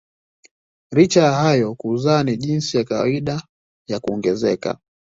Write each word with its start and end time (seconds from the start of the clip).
Licha 0.93 1.21
ya 1.23 1.31
hayo 1.33 1.75
kuzaa 1.75 2.23
ni 2.23 2.37
jinsi 2.37 2.77
ya 2.77 2.83
kawaida 2.83 3.43
ya 3.87 3.99
kuongezeka. 3.99 4.77